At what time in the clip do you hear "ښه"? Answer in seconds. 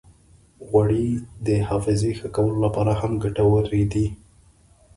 2.19-2.27